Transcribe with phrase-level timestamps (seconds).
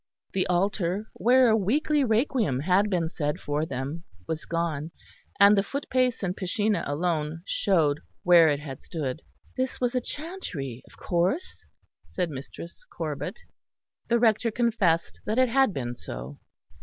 [0.33, 4.89] The altar, where a weekly requiem had been said for them, was gone,
[5.39, 9.21] and the footpace and piscina alone showed where it had stood.
[9.57, 11.65] "This was a chantry, of course?"
[12.07, 13.41] said Mistress Corbet.
[14.09, 16.39] The Rector confessed that it had been so.